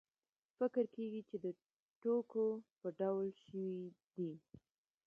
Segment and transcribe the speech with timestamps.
[0.57, 1.45] فکر کېږي چې د
[2.01, 2.47] ټوکو
[2.79, 3.71] په ډول شوې
[4.15, 4.31] دي.